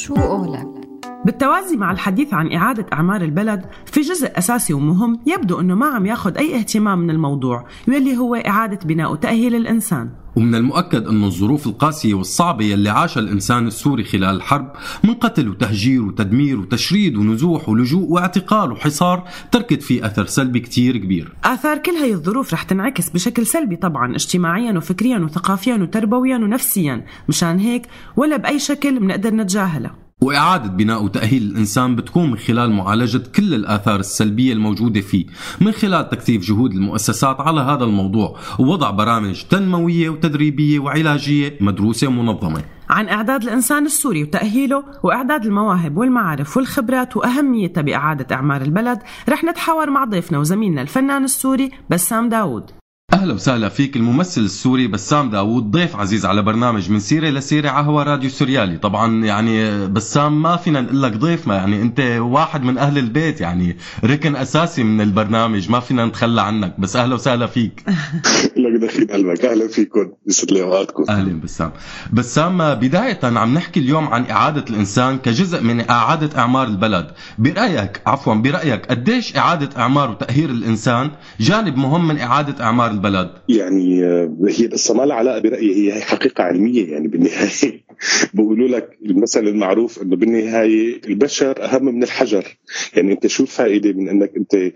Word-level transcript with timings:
شو 0.00 0.14
قولك؟ 0.14 0.79
بالتوازي 1.24 1.76
مع 1.76 1.92
الحديث 1.92 2.34
عن 2.34 2.52
إعادة 2.52 2.86
أعمار 2.92 3.22
البلد 3.22 3.64
في 3.86 4.00
جزء 4.00 4.38
أساسي 4.38 4.72
ومهم 4.72 5.20
يبدو 5.26 5.60
أنه 5.60 5.74
ما 5.74 5.86
عم 5.86 6.06
ياخد 6.06 6.36
أي 6.36 6.56
اهتمام 6.56 6.98
من 6.98 7.10
الموضوع 7.10 7.66
واللي 7.88 8.16
هو 8.16 8.34
إعادة 8.34 8.78
بناء 8.84 9.12
وتأهيل 9.12 9.54
الإنسان. 9.54 10.10
ومن 10.36 10.54
المؤكد 10.54 11.06
أن 11.06 11.24
الظروف 11.24 11.66
القاسية 11.66 12.14
والصعبة 12.14 12.64
يلي 12.64 12.90
عاشها 12.90 13.20
الإنسان 13.20 13.66
السوري 13.66 14.04
خلال 14.04 14.36
الحرب 14.36 14.72
من 15.04 15.14
قتل 15.14 15.48
وتهجير 15.48 16.02
وتدمير 16.02 16.60
وتشريد 16.60 17.16
ونزوح 17.16 17.68
ولجوء 17.68 18.08
واعتقال 18.08 18.72
وحصار 18.72 19.28
تركت 19.52 19.82
فيه 19.82 20.06
أثر 20.06 20.26
سلبي 20.26 20.60
كتير 20.60 20.96
كبير. 20.96 21.32
آثار 21.44 21.78
كل 21.78 21.92
هاي 21.92 22.12
الظروف 22.12 22.52
رح 22.54 22.62
تنعكس 22.62 23.10
بشكل 23.10 23.46
سلبي 23.46 23.76
طبعا 23.76 24.14
اجتماعيا 24.14 24.72
وفكريا 24.72 25.18
وثقافيا 25.18 25.74
وتربويا 25.74 26.36
ونفسيا 26.36 27.04
مشان 27.28 27.58
هيك 27.58 27.86
ولا 28.16 28.36
بأي 28.36 28.58
شكل 28.58 28.98
بنقدر 28.98 29.34
نتجاهلها. 29.34 29.99
وإعادة 30.20 30.68
بناء 30.68 31.04
وتأهيل 31.04 31.42
الإنسان 31.42 31.96
بتكون 31.96 32.30
من 32.30 32.38
خلال 32.38 32.72
معالجة 32.72 33.22
كل 33.36 33.54
الآثار 33.54 34.00
السلبية 34.00 34.52
الموجودة 34.52 35.00
فيه 35.00 35.26
من 35.60 35.72
خلال 35.72 36.08
تكثيف 36.08 36.42
جهود 36.42 36.72
المؤسسات 36.72 37.40
على 37.40 37.60
هذا 37.60 37.84
الموضوع 37.84 38.38
ووضع 38.58 38.90
برامج 38.90 39.42
تنموية 39.42 40.08
وتدريبية 40.08 40.78
وعلاجية 40.78 41.56
مدروسة 41.60 42.06
ومنظمة. 42.06 42.62
عن 42.90 43.08
إعداد 43.08 43.42
الإنسان 43.42 43.86
السوري 43.86 44.22
وتأهيله 44.22 44.84
وإعداد 45.02 45.46
المواهب 45.46 45.96
والمعارف 45.96 46.56
والخبرات 46.56 47.16
وأهميتها 47.16 47.80
بإعادة 47.80 48.36
إعمار 48.36 48.62
البلد 48.62 48.98
رح 49.28 49.44
نتحاور 49.44 49.90
مع 49.90 50.04
ضيفنا 50.04 50.38
وزميلنا 50.38 50.82
الفنان 50.82 51.24
السوري 51.24 51.70
بسام 51.90 52.28
داوود. 52.28 52.79
أهلا 53.20 53.34
وسهلا 53.34 53.68
فيك 53.68 53.96
الممثل 53.96 54.40
السوري 54.40 54.86
بسام 54.86 55.30
داوود 55.30 55.70
ضيف 55.70 55.96
عزيز 55.96 56.26
على 56.26 56.42
برنامج 56.42 56.90
من 56.90 57.00
سيرة 57.00 57.28
لسيره 57.28 57.68
على 57.68 57.86
هوا 57.86 58.02
راديو 58.02 58.30
سوريالي. 58.30 58.78
طبعا 58.78 59.24
يعني 59.24 59.86
بسام 59.86 60.42
ما 60.42 60.56
فينا 60.56 60.80
نقول 60.80 61.02
لك 61.02 61.12
ضيف 61.12 61.48
ما 61.48 61.54
يعني 61.54 61.82
أنت 61.82 62.00
واحد 62.18 62.62
من 62.62 62.78
أهل 62.78 62.98
البيت 62.98 63.40
يعني 63.40 63.76
ركن 64.04 64.36
أساسي 64.36 64.84
من 64.84 65.00
البرنامج 65.00 65.70
ما 65.70 65.80
فينا 65.80 66.06
نتخلى 66.06 66.42
عنك. 66.42 66.74
بس 66.80 66.96
أهلا 66.96 67.14
وسهلا 67.14 67.46
فيك. 67.46 67.84
لك 68.56 68.80
دخيل 68.82 69.12
قلبك. 69.12 69.44
أهلا 69.44 69.68
فيكم. 69.68 70.12
يسعد 70.26 70.52
لي 70.52 70.62
أوقاتكم. 70.62 71.04
أهلا 71.08 71.40
بسام. 71.40 71.72
بسام 72.12 72.74
بداية 72.74 73.20
عم 73.22 73.54
نحكي 73.54 73.80
اليوم 73.80 74.08
عن 74.08 74.30
إعادة 74.30 74.64
الإنسان 74.70 75.18
كجزء 75.18 75.62
من 75.62 75.90
إعادة 75.90 76.38
إعمار 76.38 76.66
البلد. 76.66 77.10
برأيك 77.38 78.00
عفوا 78.06 78.34
برأيك 78.34 78.86
قديش 78.86 79.36
إعادة 79.36 79.80
إعمار 79.80 80.10
وتاهيل 80.10 80.50
الإنسان؟ 80.50 81.10
جانب 81.40 81.76
مهم 81.76 82.08
من 82.08 82.18
إعادة 82.18 82.64
إعمار 82.64 82.90
البلد. 82.90 83.09
البلد 83.10 83.30
يعني 83.48 84.04
آه، 84.04 84.36
هي 84.48 84.66
بس 84.66 84.90
ما 84.90 85.02
لها 85.02 85.16
علاقة 85.16 85.38
برأيي 85.38 85.92
هي 85.92 86.00
حقيقة 86.00 86.44
علمية 86.44 86.92
يعني 86.92 87.08
بالنهاية. 87.08 87.84
بقولوا 88.34 88.68
لك 88.68 88.98
المثل 89.06 89.48
المعروف 89.48 90.02
إنه 90.02 90.16
بالنهاية 90.16 91.00
البشر 91.04 91.64
أهم 91.64 91.84
من 91.84 92.02
الحجر. 92.02 92.56
يعني 92.96 93.12
أنت 93.12 93.26
شو 93.26 93.42
الفائدة 93.42 93.92
من 93.92 94.08
إنك 94.08 94.32
أنت 94.36 94.72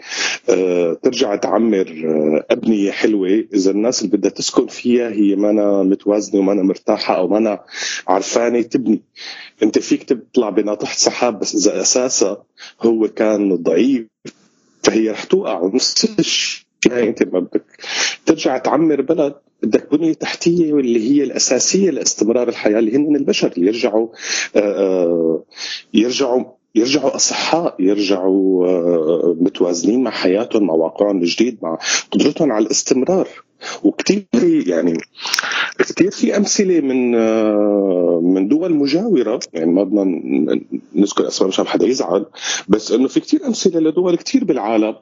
آه، 0.51 0.99
ترجع 1.03 1.37
تعمر 1.37 2.05
آه، 2.07 2.47
أبنية 2.51 2.91
حلوة؟ 2.91 3.45
إذا 3.55 3.71
الناس 3.71 4.03
اللي 4.03 4.17
بدها 4.17 4.31
تسكن 4.31 4.67
فيها 4.67 5.11
هي 5.11 5.37
ما 5.37 5.83
متوازنة 5.83 6.41
وما 6.41 6.55
مرتاحة 6.55 7.17
أو 7.17 7.29
ما 7.29 7.59
عرفانة 8.09 8.63
تبني. 8.63 9.03
أنت 9.63 9.79
فيك 9.79 10.03
تطلع 10.03 10.51
بناطحه 10.51 10.95
سحاب 10.95 11.39
بس 11.39 11.55
إذا 11.55 11.81
أساسها 11.81 12.45
هو 12.81 13.09
كان 13.09 13.55
ضعيف 13.55 14.07
فهي 14.83 15.11
رح 15.11 15.25
توقع 15.25 15.61
ونفس 15.61 15.95
هاي 16.93 17.09
انت 17.09 17.23
ما 17.23 17.41
بدك 17.41 17.65
ترجع 18.27 18.59
تعمر 18.59 19.01
بلد 19.01 19.35
بدك 19.63 19.91
بنية 19.91 20.13
تحتية 20.13 20.73
واللي 20.73 21.11
هي 21.11 21.25
الأساسية 21.25 21.91
لاستمرار 21.91 22.49
الحياة 22.49 22.79
اللي 22.79 22.97
هن 22.97 23.17
البشر. 23.17 23.53
اللي 23.57 23.67
يرجعوا 23.67 24.09
آه، 24.57 24.59
آه، 24.59 25.45
يرجعوا 25.95 26.45
يرجعوا 26.75 27.17
أصحاء 27.17 27.77
يرجعوا 27.79 28.67
آه، 28.67 29.37
متوازنين 29.41 30.03
مع 30.03 30.11
حياتهم 30.11 30.67
مع 30.67 30.75
واقعهم 30.75 31.19
الجديد 31.23 31.59
مع 31.63 31.79
قدرتهم 32.11 32.53
على 32.53 32.67
الاستمرار. 32.67 33.29
وكثير 33.85 34.25
يعني 34.67 34.99
كثير 35.79 36.11
في 36.11 36.37
أمثلة 36.37 36.81
من 36.81 37.11
من 38.35 38.49
دول 38.49 38.75
مجاورة 38.75 39.41
يعني 39.53 39.73
ما 39.73 39.85
بدنا 39.85 40.05
نذكر 40.95 41.29
أسماء 41.29 41.49
مشان 41.49 41.67
حدا 41.67 41.87
يزعل 41.87 42.27
بس 42.69 42.93
إنه 42.93 43.09
في 43.09 43.21
كثير 43.21 43.47
أمثلة 43.47 43.81
لدول 43.81 44.17
كثير 44.17 44.45
بالعالم 44.45 44.95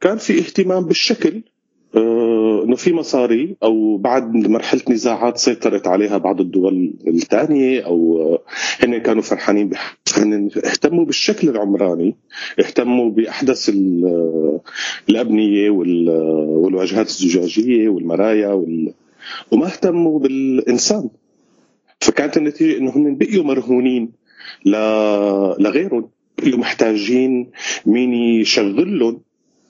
كان 0.00 0.16
في 0.16 0.38
اهتمام 0.38 0.84
بالشكل 0.84 1.42
آه، 1.96 2.64
إنه 2.64 2.76
في 2.76 2.92
مصاري 2.92 3.56
أو 3.62 3.96
بعد 3.96 4.34
مرحلة 4.34 4.82
نزاعات 4.90 5.38
سيطرت 5.38 5.86
عليها 5.86 6.18
بعض 6.18 6.40
الدول 6.40 6.94
الثانية 7.08 7.80
أو 7.80 8.18
آه، 8.20 8.42
هن 8.84 8.98
كانوا 8.98 9.22
فرحانين 9.22 9.70
اهتموا 10.64 11.04
بالشكل 11.04 11.48
العمراني 11.48 12.16
اهتموا 12.60 13.10
بأحدث 13.10 13.70
آه، 13.70 14.60
الابنيه 15.08 15.70
والواجهات 15.70 17.06
الزجاجية 17.06 17.88
والمرايا 17.88 18.48
وال... 18.48 18.94
وما 19.50 19.66
اهتموا 19.66 20.18
بالإنسان. 20.18 21.10
فكانت 22.00 22.36
النتيجة 22.36 22.78
إنه 22.78 22.90
هم 22.90 23.16
بقيوا 23.18 23.44
مرهونين. 23.44 24.12
لغيرهم 24.66 26.10
بقيوا 26.38 26.58
محتاجين 26.58 27.50
مين 27.86 28.12
يشغل 28.14 28.98
لهم 28.98 29.20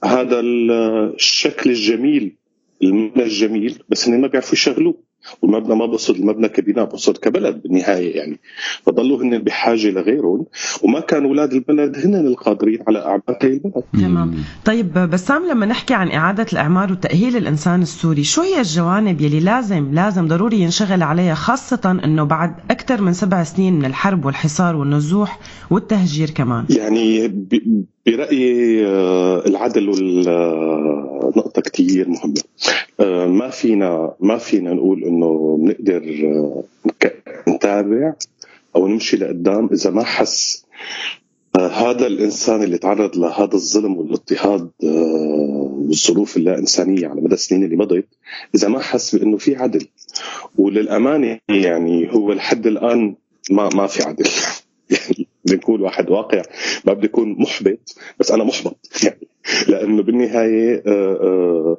هذا 0.05 0.39
الشكل 0.39 1.69
الجميل 1.69 2.35
المبنى 2.83 3.23
الجميل 3.23 3.83
بس 3.89 4.07
هن 4.07 4.21
ما 4.21 4.27
بيعرفوا 4.27 4.53
يشغلوه. 4.53 5.08
والمبنى 5.41 5.75
ما 5.75 5.85
بصد 5.85 6.15
المبنى 6.15 6.49
كبناء 6.49 6.85
بصد 6.85 7.17
كبلد 7.17 7.61
بالنهاية 7.61 8.15
يعني. 8.17 8.39
فضلوا 8.83 9.23
هن 9.23 9.37
بحاجة 9.37 9.87
لغيرهم 9.87 10.45
وما 10.83 10.99
كان 10.99 11.25
أولاد 11.25 11.53
البلد 11.53 11.97
هن 12.05 12.15
القادرين 12.15 12.79
على 12.87 12.99
اعمار 12.99 13.37
هي 13.41 13.47
البلد. 13.47 13.83
تمام 13.93 14.35
طيب 14.65 14.93
بسام 14.93 15.47
لما 15.51 15.65
نحكي 15.65 15.93
عن 15.93 16.11
إعادة 16.11 16.45
الإعمار 16.53 16.91
وتأهيل 16.91 17.37
الإنسان 17.37 17.81
السوري 17.81 18.23
شو 18.23 18.41
هي 18.41 18.59
الجوانب 18.59 19.21
يلي 19.21 19.39
لازم 19.39 19.93
لازم 19.93 20.27
ضروري 20.27 20.59
ينشغل 20.59 21.03
عليها 21.03 21.33
خاصة 21.33 21.99
إنه 22.03 22.23
بعد 22.23 22.55
أكثر 22.71 23.01
من 23.01 23.13
سبع 23.13 23.43
سنين 23.43 23.73
من 23.73 23.85
الحرب 23.85 24.25
والحصار 24.25 24.75
والنزوح 24.75 25.39
والتهجير 25.69 26.29
كمان؟ 26.29 26.65
يعني 26.69 27.27
برأيي 28.05 28.85
آه، 28.87 29.43
العدل 29.47 29.89
والنقطه 29.89 31.61
كثير 31.61 32.09
مهمة. 32.09 32.41
آه، 32.99 33.25
ما 33.25 33.49
فينا 33.49 34.15
ما 34.19 34.37
فينا 34.37 34.73
نقول 34.73 35.03
إنه 35.03 35.57
بنقدر 35.61 36.03
آه، 36.25 36.63
نتابع 37.49 38.13
أو 38.75 38.87
نمشي 38.87 39.17
لقدام 39.17 39.69
إذا 39.73 39.89
ما 39.89 40.03
حس 40.03 40.65
آه، 41.59 41.67
هذا 41.67 42.07
الإنسان 42.07 42.63
اللي 42.63 42.77
تعرض 42.77 43.17
لهذا 43.17 43.53
الظلم 43.53 43.97
والاضطهاد 43.97 44.69
والظروف 44.83 46.37
اللا 46.37 46.57
انسانيه 46.57 47.07
على 47.07 47.21
مدى 47.21 47.33
السنين 47.33 47.63
اللي 47.63 47.75
مضت 47.75 48.05
إذا 48.55 48.67
ما 48.67 48.79
حس 48.79 49.15
بإنه 49.15 49.37
في 49.37 49.55
عدل. 49.55 49.87
وللأمانة 50.57 51.39
يعني 51.49 52.13
هو 52.13 52.33
لحد 52.33 52.67
الآن 52.67 53.15
ما 53.51 53.69
ما 53.75 53.87
في 53.87 54.03
عدل. 54.03 54.25
نكون 55.51 55.81
واحد 55.81 56.09
واقع 56.09 56.41
ما 56.85 56.93
بدي 56.93 57.07
أكون 57.07 57.35
محبط 57.39 57.95
بس 58.19 58.31
أنا 58.31 58.43
محبط. 58.43 58.89
يعني 59.03 59.27
لأنه 59.67 60.03
بالنهاية 60.03 60.83
آه، 60.87 61.13
آه، 61.21 61.77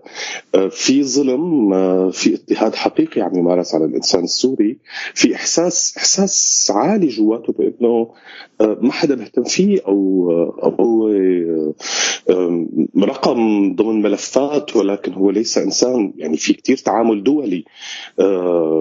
في 0.71 1.05
ظلم 1.05 1.71
في 2.11 2.35
اضطهاد 2.35 2.75
حقيقي 2.75 3.21
عم 3.21 3.39
يمارس 3.39 3.75
على 3.75 3.85
الإنسان 3.85 4.25
السوري 4.25 4.79
في 5.15 5.35
إحساس 5.35 5.95
إحساس 5.97 6.73
عالي 6.75 7.09
جواته 7.09 7.53
بإنه 7.53 8.11
ما 8.61 8.93
حدا 8.93 9.17
مهتم 9.17 9.45
فيه 9.45 9.81
أو 9.87 10.31
أو 10.63 10.71
هو 10.71 11.11
رقم 12.99 13.75
ضمن 13.75 14.03
ملفات 14.03 14.77
ولكن 14.77 15.13
هو 15.13 15.31
ليس 15.31 15.59
إنسان. 15.59 16.13
يعني 16.17 16.37
في 16.37 16.53
كثير 16.53 16.77
تعامل 16.77 17.23
دولي 17.23 17.65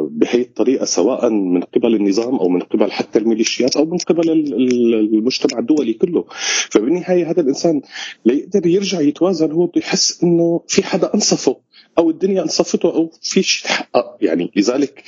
بهي 0.09 0.41
الطريقة 0.41 0.85
سواء 0.85 1.29
من 1.29 1.61
قبل 1.61 1.95
النظام 1.95 2.35
أو 2.35 2.49
من 2.49 2.59
قبل 2.59 2.91
حتى 2.91 3.19
الميليشيات 3.19 3.75
أو 3.75 3.85
من 3.85 3.97
قبل 3.97 4.29
المجتمع 4.29 5.59
الدولي 5.59 5.93
كله. 5.93 6.25
فبالنهاية 6.71 7.31
هذا 7.31 7.41
الإنسان 7.41 7.81
ليقدر 8.25 8.67
يرجع 8.67 9.01
يتوازن 9.01 9.51
هو 9.51 9.65
بده 9.65 9.79
يحس 9.81 10.23
إنه 10.23 10.61
في 10.67 10.83
حدا 10.83 11.13
أنصفه. 11.15 11.58
أو 11.97 12.09
الدنيا 12.09 12.41
انصفته 12.41 12.89
أو 12.89 13.11
في 13.21 13.43
شيء 13.43 13.65
تحقق 13.65 14.17
يعني 14.21 14.51
لذلك 14.55 15.03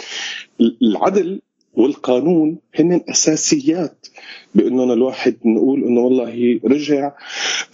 العدل 0.82 1.42
والقانون 1.74 2.58
هن 2.76 3.02
اساسيات 3.10 4.08
بانه 4.56 4.94
الواحد 4.94 5.36
نقول 5.46 5.84
إنه 5.84 6.02
والله 6.02 6.60
رجع 6.66 7.06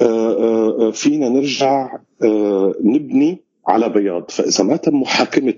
آه، 0.02 0.06
آه، 0.06 0.88
آه، 0.88 0.92
فينا 0.92 1.30
نرجع 1.30 1.98
نبني 2.82 3.38
على 3.68 3.90
بياض. 3.90 4.32
فإذا 4.32 4.64
ما 4.64 4.76
تم 4.76 5.02
محاكمة 5.02 5.54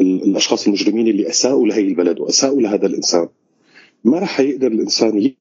الأشخاص 0.00 0.66
المجرمين 0.66 1.08
اللي 1.08 1.28
أساءوا 1.28 1.66
لهي 1.66 1.80
البلد 1.80 2.20
وأساءوا 2.20 2.60
لهذا 2.60 2.86
الإنسان 2.86 3.28
ما 4.04 4.18
راح 4.18 4.40
يقدر 4.40 4.66
الإنسان 4.66 5.32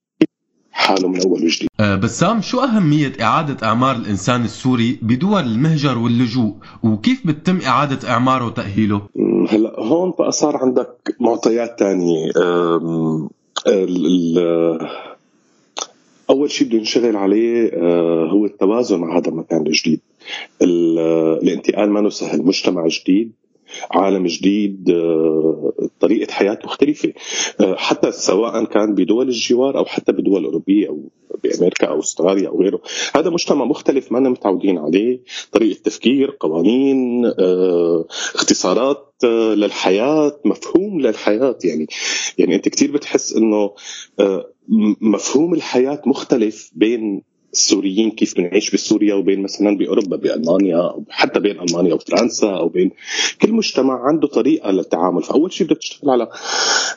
حاله 0.88 1.08
من 1.08 1.22
أول 1.22 1.44
وجديد. 1.44 1.70
أه 1.80 1.96
بسام 1.96 2.42
شو 2.42 2.60
أهمية 2.60 3.14
إعادة 3.22 3.68
إعمار 3.68 3.96
الإنسان 3.96 4.44
السوري 4.44 5.00
بدول 5.02 5.42
المهجر 5.44 5.98
واللجوء؟ 5.98 6.54
وكيف 6.84 7.28
بتتم 7.28 7.60
إعادة 7.62 8.10
إعماره 8.10 8.46
وتأهيله؟ 8.46 9.02
هلا 9.50 9.80
هون 9.80 10.14
بقى 10.20 10.32
صار 10.32 10.58
عندك 10.58 11.16
معطيات 11.20 11.76
ثانية 11.80 12.32
أول 16.30 16.52
شيء 16.52 16.68
بده 16.68 16.78
ينشغل 16.78 17.16
عليه 17.18 17.72
آه، 17.74 18.26
هو 18.32 18.46
التوازن 18.46 19.00
مع 19.00 19.18
هذا 19.18 19.28
المكان 19.28 19.68
الجديد. 19.68 20.00
الانتقال 20.62 21.90
ما 21.90 22.10
سهل 22.10 22.44
مجتمع 22.46 22.88
جديد. 22.88 23.32
عالم 23.92 24.28
جديد 24.28 24.90
آه، 24.90 25.74
طريقة 26.00 26.32
حياة 26.32 26.60
مختلفة. 26.64 27.14
آه، 27.62 27.76
حتى 27.76 28.12
سواء 28.12 28.66
كان 28.66 28.96
بدول 28.96 29.28
الجوار 29.28 29.78
أو 29.78 29.86
حتى 29.86 30.12
بدول 30.12 30.46
أوروبية 30.46 30.88
أو 30.88 31.10
بأمريكا 31.44 31.88
أو 31.88 32.00
أستراليا 32.00 32.50
أو 32.50 32.62
غيره. 32.62 32.82
هذا 33.16 33.30
مجتمع 33.30 33.66
مختلف 33.66 34.12
ما 34.12 34.20
متعودين 34.20 34.78
عليه. 34.78 35.20
طريقة 35.52 35.80
تفكير 35.84 36.38
قوانين 36.40 37.26
آه، 37.26 38.06
اختصارات 38.36 39.14
للحياة 39.24 40.40
مفهوم 40.46 41.02
للحياة. 41.02 41.58
يعني 41.64 41.88
يعني 42.38 42.56
أنت 42.56 42.70
كثير 42.70 42.92
بتحس 42.92 43.34
أنه 43.34 43.72
مفهوم 45.02 45.54
الحياة 45.54 46.02
مختلف 46.06 46.72
بين 46.76 47.22
السوريين 47.54 48.12
كيف 48.12 48.38
بنعيش 48.38 48.72
بسوريا 48.72 49.16
وبين 49.16 49.42
مثلا 49.42 49.78
بأوروبا 49.78 50.18
بألمانيا 50.18 50.78
أو 50.78 51.04
حتى 51.10 51.40
بين 51.40 51.60
ألمانيا 51.60 51.94
وفرنسا 51.94 52.52
أو 52.52 52.68
بين 52.68 52.92
كل 53.42 53.54
مجتمع 53.54 54.08
عنده 54.08 54.28
طريقة 54.28 54.72
للتعامل. 54.72 55.24
فأول 55.24 55.54
شيء 55.54 55.68
بدك 55.68 55.78
تشتغل 55.78 56.10
على 56.10 56.28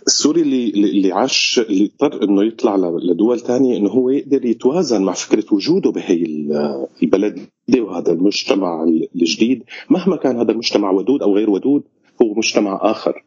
السوري 0.06 0.40
اللي 0.42 0.70
اللي 0.70 1.12
عاش 1.12 1.60
اللي 1.68 1.84
اضطر 1.84 2.24
إنه 2.24 2.44
يطلع 2.44 2.76
لدول 2.76 3.40
ثانية 3.40 3.76
إنه 3.76 3.90
هو 3.90 4.10
يقدر 4.10 4.44
يتوازن 4.44 5.02
مع 5.02 5.12
فكرة 5.12 5.44
وجوده 5.52 5.90
بهي 5.90 6.24
البلد 7.02 7.38
وهذا 7.78 8.12
المجتمع 8.12 8.84
الجديد. 9.14 9.62
مهما 9.90 10.16
كان 10.16 10.38
هذا 10.38 10.52
المجتمع 10.52 10.90
ودود 10.90 11.22
أو 11.22 11.36
غير 11.36 11.50
ودود 11.50 11.82
هو 12.22 12.34
مجتمع 12.34 12.78
آخر. 12.82 13.22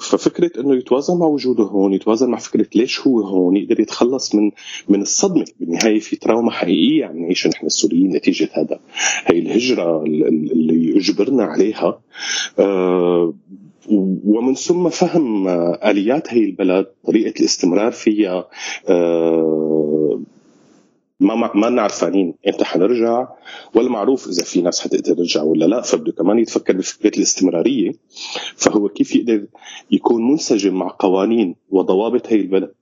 ففكرة 0.00 0.60
إنه 0.60 0.74
يتوازن 0.76 1.18
مع 1.18 1.26
وجوده 1.26 1.64
هون 1.64 1.92
يتوازن 1.92 2.30
مع 2.30 2.38
فكرة 2.38 2.66
ليش 2.74 3.00
هو 3.00 3.20
هون 3.20 3.56
يقدر 3.56 3.80
يتخلص 3.80 4.34
من 4.34 4.50
من 4.88 5.02
الصدمة. 5.02 5.44
بالنهاية 5.60 5.98
في 5.98 6.16
تراوما 6.16 6.50
حقيقية 6.50 7.04
عم 7.04 7.18
نعيشها 7.18 7.48
نحن 7.50 7.66
السوريين 7.66 8.16
نتيجة 8.16 8.48
هذا. 8.52 8.80
هي 9.26 9.38
الهجرة 9.38 10.02
اللي 10.04 10.96
أجبرنا 10.98 11.44
عليها. 11.44 12.00
آه 12.58 13.34
ومن 14.24 14.54
ثم 14.54 14.88
فهم 14.88 15.48
آليات 15.84 16.34
هي 16.34 16.44
البلد 16.44 16.86
طريقة 17.06 17.40
الاستمرار 17.40 17.92
فيها 17.92 18.48
آه 18.88 19.95
ما 21.20 21.54
ما 21.54 21.82
عرفانين 21.82 22.34
إمتى 22.48 22.64
حنرجع 22.64 23.28
ولا 23.74 23.88
معروف 23.88 24.28
إذا 24.28 24.44
في 24.44 24.62
ناس 24.62 24.80
حتقدر 24.80 25.14
ترجع 25.14 25.42
ولا 25.42 25.64
لا 25.64 25.80
فبده 25.80 26.12
كمان 26.12 26.38
يتفكر 26.38 26.76
بفكرة 26.76 27.16
الاستمرارية. 27.16 27.92
فهو 28.56 28.88
كيف 28.88 29.16
يقدر 29.16 29.46
يكون 29.90 30.30
منسجم 30.30 30.74
مع 30.74 30.96
قوانين 30.98 31.56
وضوابط 31.70 32.26
هي 32.26 32.36
البلد؟ 32.36 32.74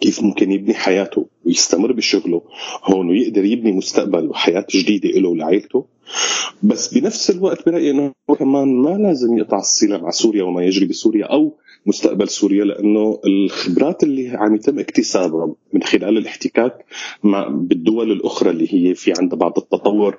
كيف 0.00 0.22
ممكن 0.22 0.52
يبني 0.52 0.74
حياته؟ 0.74 1.26
ويستمر 1.52 1.92
بشغله 1.92 2.42
هون 2.84 3.08
ويقدر 3.08 3.44
يبني 3.44 3.72
مستقبل 3.72 4.26
وحياة 4.26 4.66
جديدة 4.74 5.08
له 5.20 5.28
ولعائلته. 5.28 5.86
بس 6.62 6.94
بنفس 6.94 7.30
الوقت 7.30 7.66
برأيي 7.66 7.90
إنه 7.90 8.12
كمان 8.38 8.68
ما 8.82 8.90
لازم 8.90 9.38
يقطع 9.38 9.58
الصلة 9.58 9.98
مع 9.98 10.10
سوريا 10.10 10.42
وما 10.42 10.64
يجري 10.64 10.86
بسوريا 10.86 11.26
أو 11.26 11.56
مستقبل 11.86 12.28
سوريا 12.28 12.64
لأنه 12.64 13.20
الخبرات 13.26 14.02
اللي 14.02 14.28
عم 14.28 14.54
يتم 14.54 14.78
اكتسابها 14.78 15.54
من 15.72 15.82
خلال 15.82 16.18
الاحتكاك 16.18 16.84
مع 17.22 17.48
بالدول 17.48 18.12
الأخرى 18.12 18.50
اللي 18.50 18.74
هي 18.74 18.94
في 18.94 19.12
عندها 19.18 19.38
بعض 19.38 19.58
التطور 19.58 20.18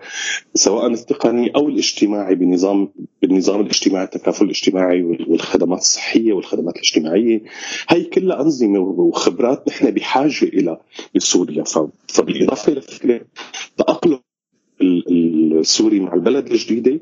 سواء 0.54 0.88
التقني 0.88 1.56
أو 1.56 1.70
الاجتماعي 1.70 2.36
بالنظام 2.36 2.90
بالنظام 3.22 3.62
الاجتماعي 3.62 4.06
التكافل 4.06 4.46
الاجتماعي 4.46 5.04
والخدمات 5.04 5.80
الصحية 5.80 6.34
والخدمات 6.34 6.76
الاجتماعية. 6.76 7.44
هي 7.90 8.04
كلها 8.04 8.42
أنظمة 8.42 8.80
وخبرات 8.80 9.68
نحن 9.68 9.92
بحاجة 9.92 10.44
إلى 10.44 10.78
بسوريا 11.24 11.64
فبالإضافة 12.08 12.74
لفكره 12.74 13.22
تأقلم 13.78 14.20
السوري 15.62 16.00
مع 16.00 16.14
البلد 16.14 16.52
الجديدة 16.52 17.00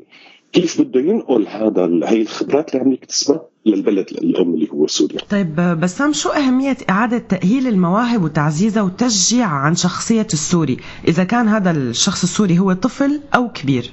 كيف 0.53 0.81
بده 0.81 0.99
ينقل 0.99 1.47
هذا 1.47 1.89
هي 2.03 2.21
الخبرات 2.21 2.75
اللي 2.75 2.85
عم 2.85 2.91
يكتسبها 2.91 3.41
للبلد 3.65 4.09
الأم 4.09 4.53
اللي 4.53 4.67
هو 4.73 4.87
سوريا. 4.87 5.19
طيب 5.29 5.55
بسام 5.55 6.13
شو 6.13 6.29
أهمية 6.29 6.77
إعادة 6.89 7.17
تأهيل 7.17 7.67
المواهب 7.67 8.23
وتعزيزها 8.23 8.83
وتشجيع 8.83 9.47
عن 9.47 9.75
شخصية 9.75 10.27
السوري، 10.33 10.77
إذا 11.07 11.23
كان 11.23 11.47
هذا 11.47 11.71
الشخص 11.71 12.23
السوري 12.23 12.59
هو 12.59 12.73
طفل 12.73 13.21
أو 13.35 13.51
كبير؟ 13.51 13.91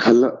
هلأ 0.00 0.38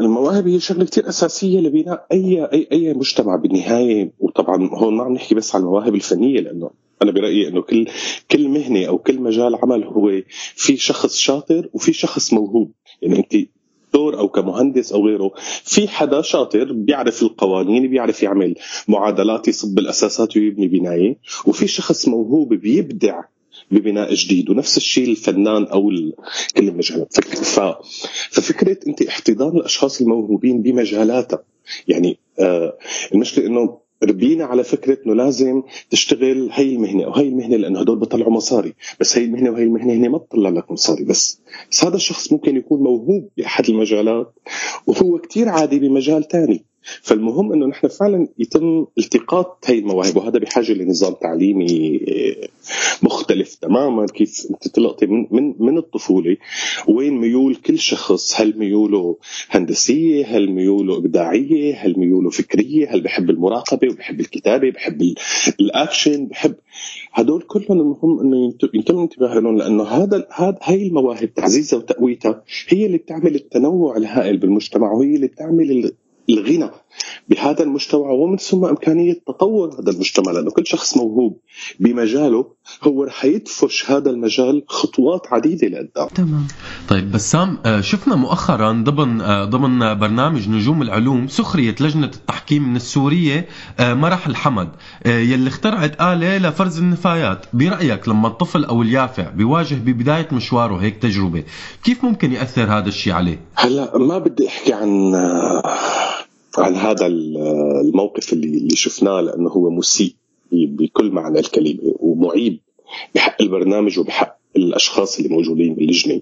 المواهب 0.00 0.48
هي 0.48 0.60
شغلة 0.60 0.84
كثير 0.84 1.08
أساسية 1.08 1.60
لبناء 1.60 2.06
اي 2.12 2.44
اي 2.52 2.68
أي 2.72 2.94
مجتمع 2.94 3.36
بالنهاية 3.36 4.12
وطبعا 4.20 4.68
هون 4.72 4.96
ما 4.96 5.04
عم 5.04 5.12
نحكي 5.12 5.34
بس 5.34 5.54
عن 5.54 5.60
المواهب 5.60 5.94
الفنية 5.94 6.40
لأنه 6.40 6.70
أنا 7.02 7.12
برأيي 7.12 7.48
إنه 7.48 7.62
كل 7.62 7.86
كل 8.30 8.48
مهنة 8.48 8.86
أو 8.86 8.98
كل 8.98 9.20
مجال 9.20 9.54
عمل 9.54 9.84
هو 9.84 10.22
في 10.54 10.76
شخص 10.76 11.16
شاطر 11.16 11.68
وفي 11.72 11.92
شخص 11.92 12.32
موهوب. 12.32 12.72
يعني 13.02 13.18
أنت 13.18 13.36
دكتور 13.86 14.18
أو 14.18 14.28
كمهندس 14.28 14.92
أو 14.92 15.06
غيره 15.06 15.32
في 15.64 15.88
حدا 15.88 16.22
شاطر 16.22 16.72
بيعرف 16.72 17.22
القوانين 17.22 17.90
بيعرف 17.90 18.22
يعمل 18.22 18.54
معادلات 18.88 19.48
يصب 19.48 19.78
الأساسات 19.78 20.36
ويبني 20.36 20.68
بناية 20.68 21.16
وفي 21.46 21.66
شخص 21.68 22.08
موهوب 22.08 22.54
بيبدع 22.54 23.20
ببناء 23.70 24.14
جديد 24.14 24.50
ونفس 24.50 24.76
الشيء 24.76 25.10
الفنان 25.10 25.64
أو 25.64 25.90
كل 26.56 26.68
المجالات. 26.68 27.14
ففكرة 28.30 28.78
أنت 28.88 29.02
احتضان 29.02 29.56
الأشخاص 29.56 30.00
الموهوبين 30.00 30.62
بمجالاتها. 30.62 31.42
يعني 31.88 32.18
آه 32.40 32.78
المشكلة 33.14 33.46
إنه 33.46 33.78
ربينا 34.04 34.44
على 34.44 34.64
فكرة 34.64 34.98
إنه 35.06 35.14
لازم 35.14 35.62
تشتغل 35.90 36.48
هي 36.52 36.74
المهنة 36.74 37.04
أو 37.04 37.12
هي 37.12 37.28
المهنة 37.28 37.56
لأنه 37.56 37.80
هدول 37.80 37.98
بيطلعوا 37.98 38.32
مصاري. 38.32 38.74
بس 39.00 39.18
هي 39.18 39.24
المهنة 39.24 39.50
وهي 39.50 39.62
المهنة 39.62 39.92
هي 39.92 40.08
ما 40.08 40.18
بتطلع 40.18 40.50
لك 40.50 40.70
مصاري. 40.70 41.04
بس 41.04 41.40
بس 41.70 41.84
هذا 41.84 41.96
الشخص 41.96 42.32
ممكن 42.32 42.56
يكون 42.56 42.80
موهوب 42.82 43.28
بأحد 43.36 43.68
المجالات 43.68 44.34
وهو 44.86 45.18
كتير 45.18 45.48
عادي 45.48 45.78
بمجال 45.78 46.28
ثاني 46.28 46.64
فالمهم 47.02 47.52
إنه 47.52 47.66
نحن 47.66 47.88
فعلا 47.88 48.28
يتم 48.38 48.86
التقاط 48.98 49.64
هي 49.66 49.78
المواهب 49.78 50.16
وهذا 50.16 50.38
بحاجة 50.38 50.72
لنظام 50.72 51.14
تعليمي 51.14 52.00
مختلف 53.02 53.21
تماما 53.72 54.06
كيف 54.06 54.46
انت 54.50 54.68
تلقطي 54.68 55.06
من 55.06 55.26
من 55.30 55.54
من 55.58 55.78
الطفولة 55.78 56.36
وين 56.88 57.18
ميول 57.18 57.54
كل 57.54 57.78
شخص؟ 57.78 58.40
هل 58.40 58.58
ميوله 58.58 59.16
هندسية؟ 59.50 60.26
هل 60.26 60.50
ميوله 60.50 60.96
إبداعية؟ 60.96 61.74
هل 61.74 61.98
ميوله 61.98 62.30
فكرية؟ 62.30 62.94
هل 62.94 63.00
بحب 63.00 63.30
المراقبة 63.30 63.88
وبحب 63.90 64.20
الكتابة 64.20 64.70
بحب 64.70 65.14
الأكشن؟ 65.60 66.26
بحب 66.26 66.54
هدول 67.12 67.42
كلهم 67.42 67.80
المهم 67.80 68.20
إنه 68.20 68.54
يتم 68.74 68.96
الانتباه 68.96 69.34
لهم 69.34 69.56
لأنه 69.56 69.84
هذا 69.84 70.26
هذا 70.34 70.58
هي 70.62 70.86
المواهب 70.86 71.34
تعزيزها 71.34 71.78
وتقويتها 71.78 72.42
هي 72.68 72.86
اللي 72.86 72.98
بتعمل 72.98 73.34
التنوع 73.34 73.96
الهائل 73.96 74.38
بالمجتمع 74.38 74.92
وهي 74.92 75.14
اللي 75.14 75.26
بتعمل 75.26 75.92
الغنى. 76.30 76.70
بهذا 77.28 77.62
المجتمع 77.62 78.10
ومن 78.10 78.36
ثم 78.36 78.64
إمكانية 78.64 79.22
تطور 79.26 79.80
هذا 79.80 79.90
المجتمع 79.90 80.32
لأنه 80.32 80.50
كل 80.50 80.66
شخص 80.66 80.96
موهوب 80.96 81.38
بمجاله 81.80 82.46
هو 82.82 83.04
رح 83.04 83.24
يدفش 83.24 83.90
هذا 83.90 84.10
المجال 84.10 84.64
خطوات 84.68 85.26
عديدة 85.32 85.68
لقدام. 85.68 86.08
تمام. 86.08 86.46
طيب 86.88 87.12
بسام 87.12 87.58
آه، 87.66 87.80
شفنا 87.80 88.16
مؤخرا 88.16 88.72
ضمن 88.72 89.20
آه، 89.20 89.44
ضمن 89.44 89.98
برنامج 89.98 90.48
نجوم 90.48 90.82
العلوم 90.82 91.28
سخرية 91.28 91.74
لجنة 91.80 92.10
التحكيم 92.14 92.68
من 92.68 92.76
السورية 92.76 93.48
آه، 93.80 93.94
مرح 93.94 94.26
الحمد. 94.26 94.68
يلي 95.06 95.48
اخترعت 95.48 96.00
آلة 96.00 96.38
لفرز 96.38 96.78
النفايات. 96.78 97.46
برأيك 97.52 98.08
لما 98.08 98.28
الطفل 98.28 98.64
أو 98.64 98.82
اليافع 98.82 99.28
بيواجه 99.28 99.74
ببداية 99.74 100.28
مشواره 100.32 100.76
هيك 100.76 101.02
تجربة 101.02 101.44
كيف 101.84 102.04
ممكن 102.04 102.32
يأثر 102.32 102.78
هذا 102.78 102.88
الشيء 102.88 103.12
عليه؟ 103.12 103.40
هلأ 103.54 103.98
ما 103.98 104.18
بدي 104.18 104.48
أحكي 104.48 104.72
عن 104.72 105.12
عن 106.58 106.74
هذا 106.74 107.06
الموقف 107.06 108.32
اللي 108.32 108.58
اللي 108.58 108.76
شفناه 108.76 109.20
لأنه 109.20 109.50
هو 109.50 109.70
مسيء 109.70 110.14
بكل 110.52 111.10
معنى 111.10 111.38
الكلمة 111.38 111.94
ومعيب 112.00 112.58
بحق 113.14 113.42
البرنامج 113.42 113.98
وبحق 113.98 114.38
الأشخاص 114.56 115.16
اللي 115.16 115.28
موجودين 115.28 115.74
باللجنة. 115.74 116.20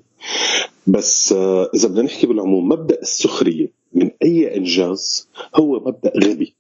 بس 0.87 1.33
آه، 1.33 1.71
إذا 1.75 1.89
بدنا 1.89 2.03
نحكي 2.03 2.27
بالعموم 2.27 2.69
مبدأ 2.69 3.01
السخرية 3.03 3.73
من 3.93 4.11
أي 4.23 4.57
إنجاز 4.57 5.29
هو 5.55 5.81
مبدأ 5.81 6.13
غبي. 6.17 6.55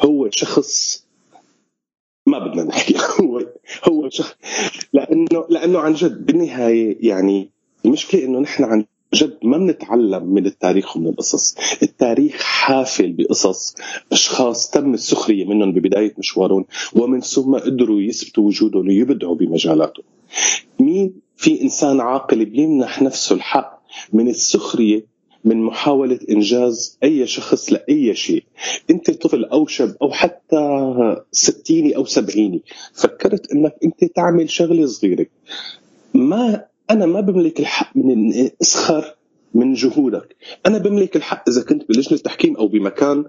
هو 0.00 0.28
شخص 0.30 1.04
ما 2.26 2.38
بدنا 2.38 2.64
نحكي 2.64 2.94
هو 3.20 3.46
هو 3.88 4.08
شخص 4.08 4.34
لأنه 4.92 5.46
لأنه 5.48 5.78
عن 5.78 5.94
جد 5.94 6.26
بالنهاية 6.26 7.08
يعني 7.08 7.50
المشكلة 7.84 8.24
إنه 8.24 8.38
نحن 8.38 8.64
عن 8.64 8.84
جد 9.14 9.38
ما 9.42 9.58
بنتعلم 9.58 10.26
من 10.26 10.46
التاريخ 10.46 10.96
ومن 10.96 11.08
القصص. 11.08 11.56
التاريخ 11.82 12.42
حافل 12.42 13.12
بقصص. 13.12 13.74
أشخاص 14.12 14.70
تم 14.70 14.94
السخرية 14.94 15.44
منهم 15.44 15.72
ببداية 15.72 16.14
مشوارهم 16.18 16.64
ومن 16.94 17.20
ثم 17.20 17.54
قدروا 17.54 18.00
يثبتوا 18.00 18.46
وجودهم 18.46 18.88
ويبدعوا 18.88 19.34
بمجالاتهم. 19.34 20.04
مين 20.80 21.14
في 21.36 21.62
إنسان 21.62 22.00
عاقل 22.00 22.44
بيمنح 22.44 23.02
نفسه 23.02 23.34
الحق 23.34 23.82
من 24.12 24.28
السخرية 24.28 25.06
من 25.44 25.62
محاولة 25.62 26.18
إنجاز 26.30 26.98
أي 27.02 27.26
شخص 27.26 27.72
لأي 27.72 28.14
شيء؟ 28.14 28.44
أنت 28.90 29.10
طفل 29.10 29.44
أو 29.44 29.66
شاب 29.66 29.96
أو 30.02 30.10
حتى 30.10 31.16
ستيني 31.32 31.96
أو 31.96 32.04
سبعيني 32.04 32.62
فكرت 32.94 33.52
أنك 33.52 33.74
أنت 33.84 34.04
تعمل 34.04 34.50
شغلة 34.50 34.86
صغيرة. 34.86 35.26
ما 36.14 36.64
أنا 36.92 37.06
ما 37.06 37.20
بملك 37.20 37.60
الحق 37.60 37.96
من 37.96 38.10
إني 38.10 38.52
أسخر 38.62 39.14
من 39.54 39.74
جهودك. 39.74 40.36
أنا 40.66 40.78
بملك 40.78 41.16
الحق 41.16 41.48
إذا 41.48 41.62
كنت 41.62 41.88
بلجنة 41.88 42.18
تحكيم 42.18 42.56
أو 42.56 42.68
بمكان 42.68 43.24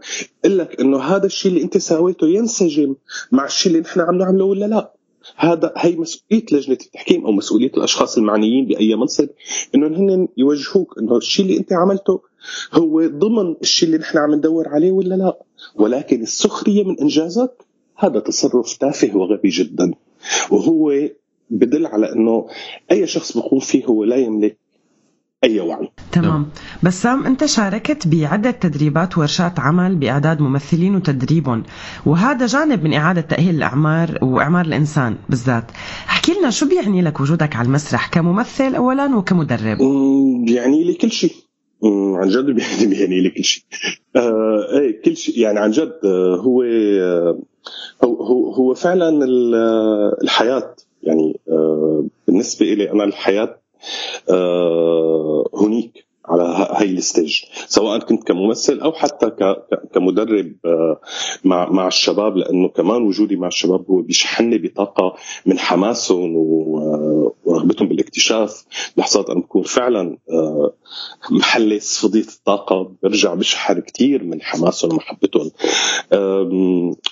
أقول 0.45 0.57
لك 0.57 0.79
انه 0.81 0.99
هذا 0.99 1.25
الشيء 1.25 1.51
اللي 1.51 1.63
أنت 1.63 1.77
سويته 1.77 2.27
ينسجم 2.27 2.95
مع 3.31 3.45
الشيء 3.45 3.71
اللي 3.71 3.83
نحن 3.83 3.99
عم 3.99 4.17
نعمله 4.17 4.45
ولا 4.45 4.65
لا. 4.65 4.93
هذا 5.37 5.73
هي 5.77 5.95
مسؤولية 5.95 6.45
لجنة 6.51 6.77
التحكيم 6.85 7.25
أو 7.25 7.31
مسؤولية 7.31 7.71
الأشخاص 7.77 8.17
المعنيين 8.17 8.65
بأي 8.67 8.95
منصب 8.95 9.27
إنه 9.75 9.87
هن 9.87 10.27
يوجهوك 10.37 10.95
إنه 10.99 11.17
الشيء 11.17 11.45
اللي 11.45 11.57
أنت 11.57 11.73
عملته 11.73 12.21
هو 12.73 13.07
ضمن 13.07 13.55
الشيء 13.61 13.87
اللي 13.87 13.99
نحن 13.99 14.17
عم 14.17 14.33
ندور 14.33 14.67
عليه 14.67 14.91
ولا 14.91 15.15
لا. 15.15 15.37
ولكن 15.75 16.21
السخرية 16.21 16.83
من 16.83 16.99
إنجازك 16.99 17.51
هذا 17.97 18.19
تصرف 18.19 18.77
تافه 18.77 19.17
وغبي 19.17 19.49
جدا. 19.49 19.93
وهو 20.51 20.91
بدل 21.53 21.85
على 21.85 22.13
إنه 22.13 22.47
أي 22.91 23.07
شخص 23.07 23.37
بيقوم 23.37 23.59
فيه 23.59 23.85
هو 23.85 24.03
لا 24.03 24.15
يملك 24.15 24.57
أي 25.43 25.59
وعي. 25.59 25.89
تمام. 26.11 26.45
بسام 26.83 27.25
أنت 27.25 27.45
شاركت 27.45 28.07
بعدة 28.07 28.51
تدريبات 28.51 29.17
وورشات 29.17 29.59
عمل 29.59 29.95
بأعداد 29.95 30.41
ممثلين 30.41 30.95
وتدريبهم 30.95 31.63
وهذا 32.05 32.45
جانب 32.45 32.83
من 32.83 32.93
إعادة 32.93 33.21
تأهيل 33.21 33.55
الأعمار 33.55 34.19
وأعمار 34.21 34.65
الإنسان 34.65 35.15
بالذات. 35.29 35.71
احكي 36.09 36.31
لنا 36.39 36.49
شو 36.49 36.69
بيعني 36.69 37.01
لك 37.01 37.19
وجودك 37.19 37.55
على 37.55 37.65
المسرح 37.65 38.07
كممثل 38.07 38.75
اولا 38.75 39.15
وكمدرب؟ 39.15 39.77
بيعني 40.45 40.83
لي 40.83 40.93
كل 40.93 41.11
شيء. 41.11 41.33
عن 42.15 42.29
جد 42.29 42.45
بيعني 42.55 42.85
بيعني 42.85 43.21
لي 43.21 43.29
كل 43.29 43.43
شيء. 43.43 43.63
آه 44.15 44.79
إيه 44.79 45.01
كل 45.01 45.17
شيء. 45.17 45.39
يعني 45.39 45.59
عن 45.59 45.71
جد 45.71 45.93
آه، 46.05 46.35
هو 46.35 46.63
آه 46.63 47.39
هو 48.03 48.53
هو 48.53 48.73
فعلا 48.73 49.25
الحياة 50.23 50.75
يعني 51.03 51.39
آه 51.49 52.03
بالنسبة 52.27 52.65
لي 52.65 52.91
أنا 52.91 53.03
الحياة 53.03 53.59
آه، 54.29 55.49
هنيك 55.55 56.05
على 56.25 56.43
هاي 56.71 56.91
الستيج 56.91 57.41
سواء 57.67 57.99
كنت 57.99 58.23
كممثل 58.23 58.79
أو 58.79 58.91
حتى 58.93 59.31
كمدرب 59.93 60.53
آه، 60.65 60.99
مع 61.43 61.69
مع 61.69 61.87
الشباب 61.87 62.37
لأنه 62.37 62.67
كمان 62.67 63.01
وجودي 63.01 63.35
مع 63.35 63.47
الشباب 63.47 63.85
هو 63.89 64.01
بيشحنني 64.01 64.57
بطاقة 64.57 65.15
من 65.45 65.59
حماسهم 65.59 66.35
ورغبتهم 66.35 67.87
بالاكتشاف. 67.87 68.63
لحظات 68.97 69.29
أنا 69.29 69.39
بكون 69.39 69.63
فعلا 69.63 70.17
آه، 70.29 70.73
محلس 71.31 71.97
فضية 71.97 72.27
الطاقة 72.37 72.91
برجع 73.03 73.33
بشحر 73.33 73.79
كثير 73.79 74.23
من 74.23 74.41
حماسهم 74.41 74.91
ومحبتهم. 74.93 75.51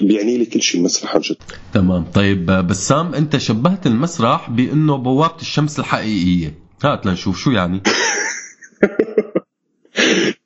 بيعني 0.02 0.38
لي 0.38 0.46
كل 0.46 0.62
شيء 0.62 0.80
المسرح 0.80 1.16
عن 1.16 1.22
جد. 1.22 1.38
تمام. 1.74 2.06
طيب 2.14 2.46
بسام 2.46 3.14
أنت 3.14 3.38
شبهت 3.38 3.88
المسرح 3.88 4.50
بأنه 4.50 4.96
بوابة 4.96 5.42
الشمس 5.42 5.80
الحقيقية. 5.80 6.54
هات 6.84 7.06
لنشوف 7.06 7.38
شو 7.38 7.52
يعني. 7.52 7.82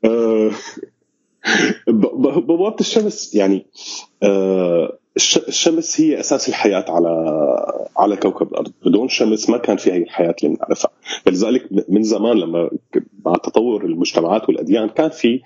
آه، 0.06 0.52
بوابة 1.88 2.76
الشمس 2.80 3.36
يعني 3.36 3.66
آه، 4.24 4.98
الشمس 5.48 6.02
هي 6.02 6.20
أساس 6.20 6.50
الحياة 6.50 6.86
على 6.90 7.10
على 7.98 8.16
كوكب 8.16 8.48
الأرض، 8.52 8.72
بدون 8.86 9.08
شمس 9.10 9.50
ما 9.50 9.58
كان 9.58 9.78
في 9.78 9.92
هي 9.92 9.98
الحياة 9.98 10.36
اللي 10.44 10.56
بنعرفها، 10.56 10.92
فلذلك 11.26 11.70
من 11.90 12.04
زمان 12.04 12.38
لما 12.38 12.70
مع 13.26 13.34
تطور 13.36 13.86
المجتمعات 13.86 14.50
والأديان 14.50 14.90
كان 14.90 15.10
في 15.10 15.42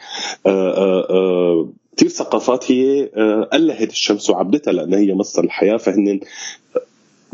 آه، 0.46 1.70
كثير 1.98 2.10
ثقافات 2.10 2.72
هي 2.72 3.10
ألهت 3.54 3.92
الشمس 3.92 4.30
وعبدتها 4.30 4.72
لانها 4.72 5.00
هي 5.00 5.14
مصدر 5.14 5.44
الحياة. 5.44 5.78
فهن 5.78 6.20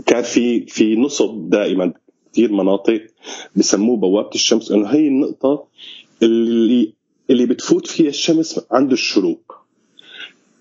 كان 0.06 0.24
في 0.24 0.66
في 0.66 0.96
نصب 0.96 1.50
دائما 1.50 1.94
كثير 2.36 2.52
مناطق 2.52 3.02
بسموه 3.56 3.98
بوابة 3.98 4.30
الشمس 4.36 4.72
إنه 4.72 4.88
هي 4.88 5.08
النقطة 5.08 5.68
اللي 6.24 6.94
اللي 7.30 7.46
بتفوت 7.46 7.88
فيها 7.88 8.10
الشمس 8.10 8.60
عند 8.72 8.92
الشروق. 8.92 9.56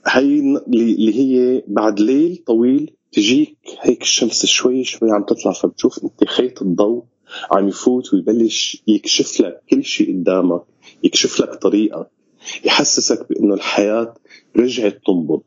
هي 0.06 0.38
اللي 0.68 1.14
هي 1.14 1.62
بعد 1.68 2.00
ليل 2.00 2.42
طويل 2.46 2.90
تجيك 3.12 3.56
هيك 3.80 4.02
الشمس 4.02 4.46
شوي 4.46 4.84
شوي 4.84 5.10
عم 5.10 5.22
تطلع 5.24 5.52
فبتشوف 5.52 6.04
أنت 6.04 6.24
خيط 6.24 6.62
الضوء 6.62 7.02
عم 7.50 7.68
يفوت 7.68 8.14
ويبلش 8.14 8.82
يكشف 8.86 9.40
لك 9.40 9.62
كل 9.70 9.84
شيء 9.84 10.12
قدامك 10.20 10.62
يكشف 11.04 11.40
لك 11.40 11.54
طريقك 11.54 12.10
يحسسك 12.64 13.28
بأنه 13.28 13.54
الحياة 13.54 14.14
رجعت 14.56 15.00
تنبض. 15.06 15.42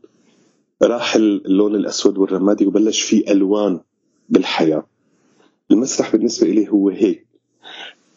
راح 0.84 1.16
اللون 1.16 1.76
الأسود 1.76 2.18
والرمادي 2.18 2.66
وبلش 2.66 3.02
في 3.02 3.32
ألوان 3.32 3.80
بالحياة. 4.30 4.86
المسرح 5.72 6.12
بالنسبة 6.16 6.48
لي 6.48 6.70
هو 6.70 6.90
هيك. 6.90 7.28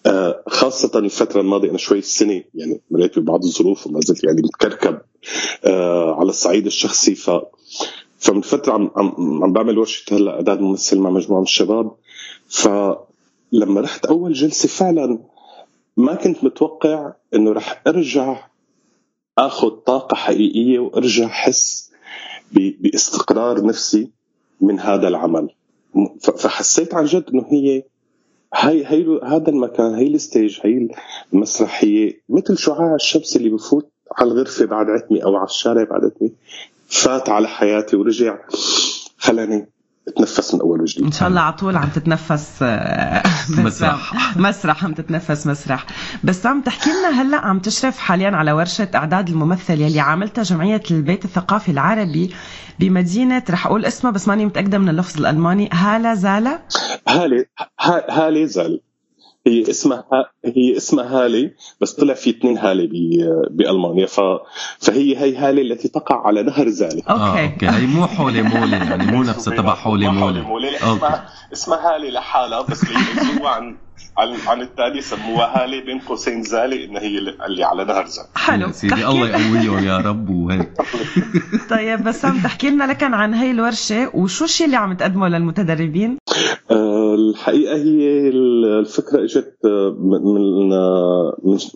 آه 0.07 0.43
خاصة 0.49 0.99
الفترة 0.99 1.41
الماضية 1.41 1.71
أنا 1.71 1.79
شوي 1.79 1.99
السنة 1.99 2.45
يعني 2.55 2.81
مريت 2.91 3.19
ببعض 3.19 3.45
الظروف 3.45 3.87
وما 3.87 4.01
زلت 4.01 4.25
يعني 4.25 4.43
متكركب 4.43 5.01
آه 5.65 6.15
على 6.15 6.29
الصعيد 6.29 6.67
الشخصي. 6.67 7.15
ف 7.15 7.31
فمن 8.19 8.41
فترة 8.41 8.73
عم 8.73 8.91
عم, 8.97 9.45
عم 9.45 9.53
بعمل 9.53 9.79
ورشة 9.79 10.17
هلأ 10.17 10.35
إعداد 10.35 10.61
ممثل 10.61 10.99
مع 10.99 11.11
مجموعة 11.11 11.39
من 11.41 11.47
الشباب. 11.47 11.93
فلما 12.49 13.81
رحت 13.81 14.07
أول 14.07 14.33
جلسة 14.33 14.69
فعلا 14.69 15.19
ما 15.97 16.15
كنت 16.15 16.45
متوقع 16.45 17.13
إنه 17.35 17.53
رح 17.53 17.83
أرجع 17.87 18.47
آخذ 19.39 19.71
طاقة 19.71 20.15
حقيقية 20.15 20.79
وأرجع 20.79 21.27
أحس 21.27 21.91
بإستقرار 22.53 23.67
نفسي 23.67 24.11
من 24.61 24.81
هذا 24.81 25.09
العمل. 25.09 25.51
فحسيت 26.39 26.95
عن 26.95 27.05
جد 27.05 27.25
إنه 27.35 27.47
هي 27.51 27.83
هي 28.55 28.87
هي 28.87 29.21
هذا 29.25 29.49
المكان 29.49 29.95
هي 29.95 30.07
الستيج 30.07 30.59
هي 30.63 30.89
المسرحية 31.33 32.21
مثل 32.29 32.59
شعاع 32.59 32.95
الشمس 32.95 33.37
اللي 33.37 33.49
بفوت 33.51 33.91
على 34.19 34.31
الغرفة 34.31 34.65
بعد 34.65 34.87
عتمي 34.91 35.25
أو 35.25 35.37
على 35.37 35.47
الشارع 35.47 35.85
بعد 35.85 36.05
عتمي 36.05 36.33
فات 36.87 37.29
على 37.29 37.49
حياتي 37.49 37.97
ورجع 37.97 38.39
خلاني 39.19 39.69
اتنفس 40.11 40.55
من 40.55 40.61
أول 40.61 40.81
وجديد. 40.81 41.05
إن 41.05 41.13
شاء 41.13 41.29
الله 41.29 41.41
على 41.41 41.53
طول 41.53 41.77
عم 41.77 41.89
تتنفس 41.89 42.59
آه، 42.63 43.23
مسرح. 43.59 44.37
مسرح. 44.37 44.85
عم 44.85 44.93
تتنفس 44.95 45.47
مسرح. 45.47 45.87
بس 46.25 46.47
عم 46.47 46.61
تحكي 46.61 46.91
لنا 46.91 47.23
هلأ 47.23 47.37
عم 47.37 47.59
تشرف 47.59 47.99
حاليا 47.99 48.31
على 48.31 48.53
ورشة 48.53 48.89
أعداد 48.95 49.29
الممثل 49.29 49.81
يلي 49.81 50.01
عاملتها 50.01 50.43
جمعية 50.43 50.83
البيت 50.91 51.25
الثقافي 51.25 51.71
العربي 51.71 52.35
بمدينة 52.79 53.43
رح 53.51 53.67
أقول 53.67 53.85
اسمها 53.85 54.13
بس 54.13 54.29
ماني 54.29 54.47
متأكدة 54.47 54.79
من 54.79 54.89
اللفظ 54.89 55.19
الألماني 55.21 55.69
هالا 55.73 56.15
زالا 56.15 56.59
هالي 57.09 57.45
هالي 58.11 58.47
زال. 58.47 58.81
هي 59.47 59.71
اسمها 59.71 60.05
هي 60.45 60.77
اسمها 60.77 61.25
هالي 61.25 61.55
بس 61.81 61.93
طلع 61.93 62.15
في 62.15 62.31
اثنين 62.31 62.59
هالي 62.59 62.89
بألمانيا. 63.51 64.07
ف... 64.07 64.21
فهي 64.79 65.17
هي 65.17 65.37
هالي 65.37 65.63
التي 65.63 65.89
تقع 65.89 66.27
على 66.27 66.43
نهر 66.43 66.69
زالي. 66.69 67.03
أوكي 67.11 67.23
آه، 67.23 67.53
أوكي. 67.53 67.69
هي 67.69 67.87
مو 67.87 68.07
حولي 68.07 68.43
مولي 68.43 68.77
يعني 68.77 69.07
مو 69.07 69.23
نفسها 69.23 69.57
تبع 69.57 69.75
حولي 69.75 70.09
مولي, 70.09 70.43
مولي. 70.43 70.77
اسمها 70.77 71.29
اسمها 71.53 71.97
هالي 71.97 72.11
لحالها 72.11 72.63
بس 72.63 72.83
اللي 72.85 73.49
عن 73.49 73.77
عن 74.19 74.37
عن 74.47 74.61
التالي 74.61 75.01
سموها 75.01 75.63
هالي 75.65 75.81
بين 75.81 75.99
قوسين 75.99 76.43
زالي 76.43 76.85
إن 76.85 76.97
هي 76.97 77.19
اللي 77.47 77.65
على 77.65 77.85
نهر 77.85 78.07
زالي. 78.07 78.29
حلو. 78.37 78.73
سيدي 78.73 79.07
الله 79.07 79.29
يقويهم 79.29 79.85
يا 79.85 79.99
رب. 79.99 80.31
وهيك. 80.31 80.73
طيب 81.71 82.05
بس 82.05 82.25
عم 82.25 82.41
تحكي 82.43 82.71
لنا 82.71 82.85
لكن 82.85 83.15
عن 83.15 83.35
هي 83.35 83.51
الورشة 83.51 84.17
وشو 84.17 84.45
الشيء 84.45 84.67
اللي 84.67 84.77
عم 84.77 84.93
تقدمه 84.93 85.29
للمتدربين؟ 85.29 86.19
آه، 86.71 87.15
الحقيقة 87.15 87.77
هي 87.77 88.29
الفكرة 88.29 89.25
إجت 89.25 89.55
من 89.99 90.71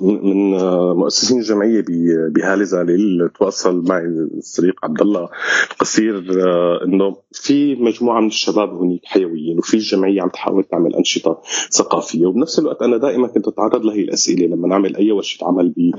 من 0.01 0.55
مؤسسين 0.97 1.39
الجمعيه 1.39 1.85
بهالي 2.29 2.65
اللي 2.95 3.31
تواصل 3.39 3.85
معي 3.89 4.05
الصديق 4.39 4.75
عبد 4.85 5.01
الله 5.01 5.29
القصير 5.73 6.15
آه، 6.17 6.85
إنه 6.85 7.17
في 7.33 7.75
مجموعة 7.75 8.21
من 8.21 8.27
الشباب 8.27 8.69
هناك 8.69 9.01
حيويين 9.05 9.59
وفي 9.59 9.75
الجمعية 9.75 10.23
عم 10.23 10.29
تحاول 10.29 10.65
تعمل 10.65 10.95
أنشطة 10.95 11.41
ثقافية 11.71 12.27
وبنفس 12.27 12.59
الوقت 12.59 12.83
أنا 12.83 12.97
دائما 12.97 13.29
كنت 13.29 13.49
أتعرض 13.49 13.85
لهي 13.85 14.01
الأسئلة 14.01 14.47
لما 14.47 14.69
نعمل 14.69 14.97
أي 14.97 15.13
ورشة 15.13 15.45
عمل 15.45 15.93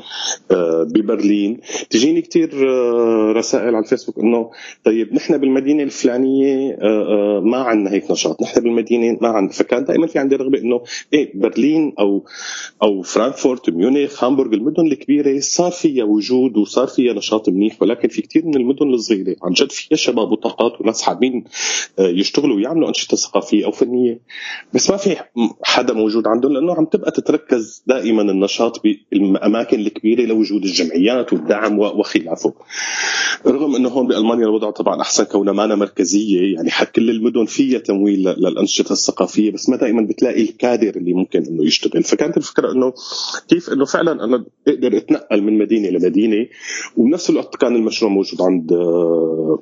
آه، 0.52 0.84
ببرلين. 0.84 1.60
تجيني 1.90 2.22
كثير 2.22 2.50
رسائل 3.36 3.76
على 3.76 3.80
الفيسبوك 3.86 4.20
إنه 4.20 4.52
طيب 4.86 5.14
نحن 5.14 5.38
بالمدينة 5.38 5.84
الفلانية 5.84 6.78
ما 7.44 7.58
عندنا 7.58 7.92
هيك 7.92 8.12
نشاط 8.12 8.42
نحن 8.46 8.62
بالمدينة 8.62 9.18
ما 9.22 9.28
عندنا 9.28 9.54
فكان 9.54 9.84
دائما 9.84 10.08
في 10.08 10.20
عندي 10.20 10.36
رغبة 10.36 10.60
إنه 10.60 10.82
إيه 11.14 11.32
برلين 11.36 11.94
أو 12.00 12.26
أو 12.84 13.02
فرانكفورت 13.02 13.70
ميونخ 13.70 14.24
هامبورغ 14.24 14.54
المدن 14.54 14.88
الكبيرة 14.88 15.40
صار 15.40 15.72
فيها 15.72 16.04
وجود 16.04 16.58
وصار 16.58 16.88
فيها 16.88 17.14
نشاط 17.14 17.50
منيح 17.50 17.82
ولكن 17.82 18.08
في 18.08 18.22
كثير 18.22 18.46
من 18.46 18.56
المدن 18.56 18.94
الصغيرة 18.94 19.36
عن 19.44 19.52
جد 19.54 19.72
فيها 19.72 19.98
شباب 19.98 20.32
وطاقات 20.32 20.82
وناس 20.82 21.02
حابين 21.02 21.44
آه، 22.00 22.08
يشتغلوا 22.08 22.56
ويعملوا 22.56 22.88
أنشطة 22.88 23.18
ثقافية 23.18 23.66
أو 23.66 23.72
فنية. 23.72 24.20
بس 24.74 24.92
ما 24.92 24.98
في 24.98 25.16
حدا 25.64 25.94
موجود 25.94 26.28
عندهم 26.28 26.54
لأنه 26.54 26.74
عم 26.74 26.86
تبقى 26.86 27.12
تتركز 27.12 27.84
دائما 27.88 28.22
النشاط 28.22 28.82
بالأماكن 29.12 29.80
الكبيرة 29.80 30.22
لوجود 30.22 30.64
الجمعيات 30.64 31.34
والدعم 31.34 31.80
وخلافه. 31.80 32.54
رغم 33.48 33.76
إنه 33.76 33.90
هون 33.90 34.08
بألمانيا 34.08 34.46
الوضع 34.46 34.70
طبعا 34.70 35.02
أحسن 35.02 35.24
كونها 35.24 35.54
مانا 35.54 35.76
مركزية 35.76 36.56
يعني 36.56 36.70
كل 36.96 37.10
المدن 37.10 37.46
فيها 37.46 37.80
تمويل 37.80 38.35
للأنشطة 38.38 38.94
الثقافية 38.94 39.52
بس 39.52 39.70
ما 39.70 39.78
دائما 39.78 40.02
بتلاقي 40.02 40.42
الكادر 40.42 40.96
اللي 40.96 41.14
ممكن 41.14 41.44
إنه 41.46 41.66
يشتغل. 41.66 42.04
فكانت 42.04 42.38
الفكرة 42.38 42.72
إنه 42.72 42.94
كيف 43.50 43.70
إنه 43.70 43.86
فعلا 43.86 44.12
أنا 44.12 44.46
أقدر 44.68 44.98
أتنقل 44.98 45.42
من 45.44 45.58
مدينة 45.58 45.90
لمدينة 45.90 46.48
وبنفس 46.98 47.30
الوقت 47.30 47.56
كان 47.56 47.76
المشروع 47.76 48.12
موجود 48.12 48.42
عند 48.42 48.74
آه، 48.74 49.60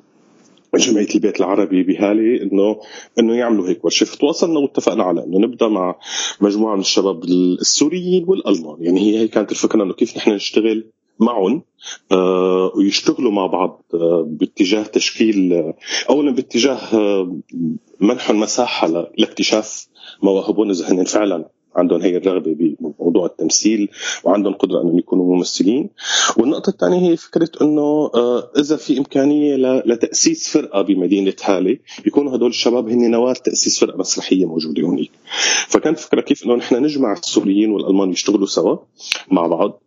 جمعية 0.76 1.08
البيت 1.14 1.40
العربي 1.40 1.82
بهالي 1.82 2.42
إنه 2.42 2.80
إنه 3.18 3.34
يعملوا 3.34 3.68
هيك 3.68 3.84
ورشه 3.84 4.04
فتواصلنا 4.04 4.58
واتفقنا 4.58 5.04
على 5.04 5.24
إنه 5.24 5.38
نبدأ 5.38 5.68
مع 5.68 5.96
مجموعة 6.40 6.74
من 6.74 6.80
الشباب 6.80 7.24
السوريين 7.24 8.24
والألمان. 8.28 8.76
يعني 8.80 9.00
هي 9.00 9.18
هي 9.18 9.28
كانت 9.28 9.50
الفكرة 9.50 9.82
إنه 9.82 9.92
كيف 9.92 10.16
نحن 10.16 10.30
نشتغل 10.30 10.84
معهم 11.20 11.62
آه 12.12 12.72
ويشتغلوا 12.76 13.32
مع 13.32 13.46
بعض 13.46 13.82
آه 13.94 14.26
باتجاه 14.28 14.82
تشكيل 14.82 15.52
آه 15.52 15.74
اولا 16.10 16.30
باتجاه 16.30 16.78
آه 16.94 17.36
منح 18.00 18.30
مساحه 18.30 19.10
لاكتشاف 19.18 19.86
مواهبهم 20.22 20.70
اذا 20.70 20.92
هن 20.92 21.04
فعلا 21.04 21.48
عندهم 21.76 22.00
هي 22.00 22.16
الرغبة 22.16 22.54
بموضوع 22.54 23.26
التمثيل 23.26 23.88
وعندهم 24.24 24.54
قدره 24.54 24.82
أنهم 24.82 24.98
يكونوا 24.98 25.36
ممثلين. 25.36 25.90
والنقطة 26.36 26.70
الثانية 26.70 27.10
هي 27.10 27.16
فكرة 27.16 27.50
إنه 27.62 28.10
آه، 28.14 28.50
إذا 28.58 28.76
في 28.76 28.98
إمكانية 28.98 29.56
لتأسيس 29.86 30.48
فرقة 30.48 30.82
بمدينة 30.82 31.34
هالي 31.44 31.80
يكونوا 32.06 32.36
هدول 32.36 32.50
الشباب 32.50 32.88
هن 32.88 33.10
نواة 33.10 33.32
تأسيس 33.32 33.80
فرقة 33.80 33.98
مسرحية 33.98 34.46
موجودة 34.46 34.82
هونيك 34.82 35.10
فكانت 35.68 35.98
فكرة 35.98 36.20
كيف 36.20 36.44
إنه 36.44 36.54
نحن 36.54 36.82
نجمع 36.82 37.12
السوريين 37.12 37.70
والألمان 37.70 38.10
يشتغلوا 38.10 38.46
سوا 38.46 38.76
مع 39.30 39.46
بعض. 39.46 39.82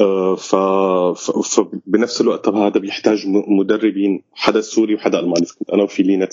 آه، 0.00 0.34
فبنفس 0.34 2.20
الوقت 2.20 2.44
طب 2.44 2.54
هذا 2.54 2.80
بيحتاج 2.80 3.26
مدربين 3.26 4.22
حدا 4.34 4.60
سوري 4.60 4.94
وحدا 4.94 5.20
ألماني. 5.20 5.46
أنا 5.72 5.82
وفي 5.82 6.02
لينا 6.02 6.28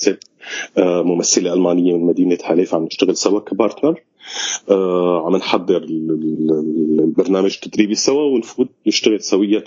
آه، 0.77 1.01
ممثلة 1.01 1.53
ألمانية 1.53 1.93
من 1.93 2.05
مدينة 2.05 2.37
هاليف 2.43 2.75
عم 2.75 2.83
نشتغل 2.83 3.17
سوا 3.17 3.39
كبارتنر. 3.39 4.01
عم 5.25 5.35
نحضر 5.35 5.83
البرنامج 6.99 7.57
التدريبي 7.63 7.95
سوا 7.95 8.23
ونفوت 8.23 8.69
نشتغل 8.87 9.21
سوية 9.21 9.63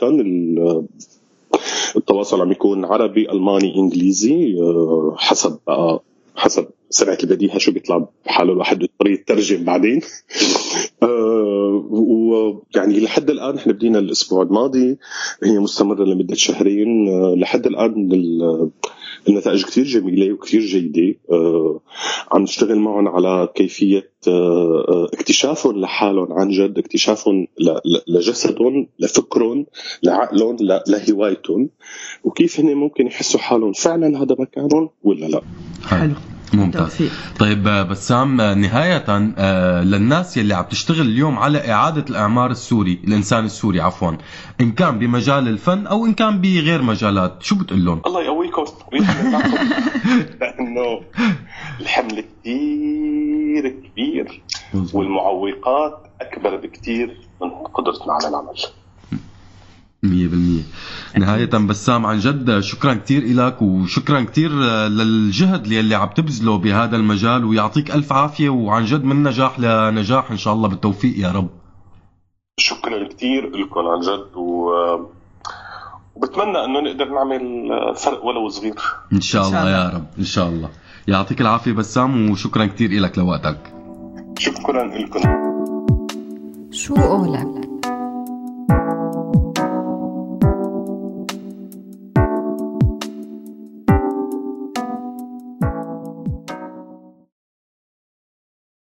التواصل 1.96 2.40
عم 2.40 2.52
يكون 2.52 2.84
عربي 2.84 3.30
ألماني 3.30 3.76
إنجليزي 3.76 4.60
آه 4.60 5.14
حسب 5.18 5.58
بقى 5.66 6.02
حسب 6.36 6.66
سرعة 6.90 7.18
البديهة 7.22 7.58
شو 7.58 7.72
بيطلع 7.72 8.06
بحاله 8.26 8.52
الواحد 8.52 8.82
يضطر 8.82 9.08
يترجم 9.08 9.64
بعدين. 9.64 10.00
آه 11.02 11.86
ويعني 11.90 13.00
لحد 13.00 13.30
الآن 13.30 13.56
إحنا 13.56 13.72
بدينا 13.72 13.98
الأسبوع 13.98 14.42
الماضي 14.42 14.98
هي 15.42 15.58
مستمرة 15.58 16.04
لمدة 16.04 16.34
شهرين. 16.34 17.08
آه 17.08 17.34
لحد 17.34 17.66
الآن 17.66 18.08
النتائج 19.28 19.64
كثير 19.64 19.84
جميله 19.84 20.32
وكثير 20.32 20.60
جيده 20.60 21.14
عم 22.32 22.42
نشتغل 22.42 22.78
معهم 22.78 23.08
على 23.08 23.48
كيفيه 23.54 24.10
اكتشافهم 25.14 25.80
لحالهم 25.80 26.32
عن 26.32 26.48
جد 26.48 26.78
اكتشافهم 26.78 27.46
لجسدهم 28.08 28.86
لفكرهم 28.98 29.66
لعقلهم 30.02 30.56
لهوايتهم 30.88 31.70
وكيف 32.24 32.60
هن 32.60 32.74
ممكن 32.74 33.06
يحسوا 33.06 33.40
حالهم 33.40 33.72
فعلا 33.72 34.22
هذا 34.22 34.36
مكانهم 34.38 34.90
ولا 35.02 35.26
لا؟ 35.26 35.42
حلو. 35.84 36.14
ممتاز. 36.54 37.10
طيب 37.38 37.68
آه، 37.68 37.82
بسام 37.82 38.40
آه، 38.40 38.54
نهاية 38.54 39.04
آه، 39.38 39.82
للناس 39.82 40.36
يلي 40.36 40.54
عم 40.54 40.64
تشتغل 40.64 41.00
اليوم 41.00 41.38
على 41.38 41.72
إعادة 41.72 42.04
الإعمار 42.10 42.50
السوري 42.50 43.00
الإنسان 43.04 43.44
السوري 43.44 43.80
عفوا. 43.80 44.12
إن 44.60 44.72
كان 44.72 44.98
بمجال 44.98 45.48
الفن 45.48 45.86
أو 45.86 46.06
إن 46.06 46.14
كان 46.14 46.40
بغير 46.40 46.82
مجالات 46.82 47.42
شو 47.42 47.54
بتقول 47.54 47.84
لهم؟ 47.84 48.02
الله 48.06 48.22
يقويكم. 48.22 48.64
لأنه 50.40 51.00
الحمل 51.80 52.24
كثير 52.42 53.68
كبير 53.68 54.42
والمعوقات 54.94 56.06
أكبر 56.20 56.56
بكثير 56.56 57.16
من 57.42 57.50
قدرتنا 57.50 58.12
على 58.12 58.28
العمل. 58.28 58.56
مية 60.02 60.28
بالمية. 60.28 60.62
نهاية 61.18 61.46
بسام 61.46 62.06
عن 62.06 62.18
جد 62.18 62.60
شكرا 62.60 62.94
كتير 62.94 63.22
إلك 63.22 63.62
وشكرا 63.62 64.20
كتير 64.20 64.50
للجهد 64.88 65.66
اللي 65.66 65.94
عم 65.94 66.08
تبذله 66.08 66.58
بهذا 66.58 66.96
المجال 66.96 67.44
ويعطيك 67.44 67.90
ألف 67.90 68.12
عافية 68.12 68.48
وعن 68.48 68.84
جد 68.84 69.04
من 69.04 69.22
نجاح 69.22 69.60
لنجاح 69.60 70.30
إن 70.30 70.36
شاء 70.36 70.54
الله 70.54 70.68
بالتوفيق 70.68 71.18
يا 71.18 71.32
رب. 71.32 71.48
شكرا 72.60 73.08
كتير 73.08 73.50
لكم 73.56 73.80
عن 73.80 74.00
جد 74.00 74.36
و... 74.36 74.70
وبتمنى 76.14 76.64
إنه 76.64 76.80
نقدر 76.80 77.08
نعمل 77.14 77.68
فرق 77.96 78.24
ولو 78.24 78.48
صغير. 78.48 78.74
إن 79.12 79.20
شاء, 79.20 79.46
إن 79.46 79.50
شاء 79.50 79.60
الله, 79.60 79.60
الله. 79.60 79.70
يا 79.70 79.88
رب 79.96 80.06
إن 80.18 80.24
شاء 80.24 80.48
الله. 80.48 80.70
يعطيك 81.08 81.40
العافية 81.40 81.72
بسام 81.72 82.30
وشكرا 82.30 82.66
كثير 82.66 83.00
لك 83.00 83.18
لوقتك. 83.18 83.72
شكرا 84.38 84.98
لكم 84.98 85.20
شو 86.72 86.94
قولك؟ 86.94 87.70